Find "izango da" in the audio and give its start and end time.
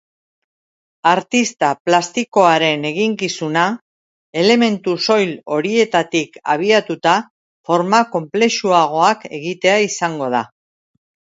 9.93-10.43